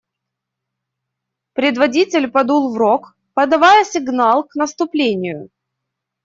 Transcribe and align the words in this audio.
Предводитель 1.53 2.27
подул 2.31 2.73
в 2.73 2.77
рог, 2.79 3.15
подавая 3.35 3.85
сигнал 3.85 4.43
к 4.47 4.55
наступлению. 4.55 5.51